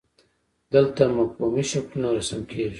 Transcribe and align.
دلته 0.73 1.01
مفهومي 1.17 1.63
شکلونه 1.71 2.09
رسم 2.17 2.39
کیږي. 2.49 2.69